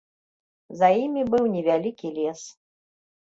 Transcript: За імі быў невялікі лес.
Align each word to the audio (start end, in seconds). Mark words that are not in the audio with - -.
За 0.79 0.89
імі 1.03 1.23
быў 1.35 1.45
невялікі 1.55 2.07
лес. 2.17 2.41